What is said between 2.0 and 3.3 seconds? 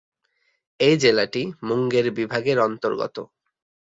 বিভাগের অন্তর্গত।